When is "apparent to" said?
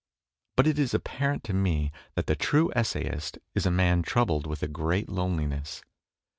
0.95-1.53